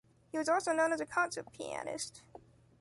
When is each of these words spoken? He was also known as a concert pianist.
He 0.31 0.37
was 0.39 0.49
also 0.49 0.73
known 0.73 0.93
as 0.93 0.99
a 0.99 1.05
concert 1.05 1.51
pianist. 1.53 2.23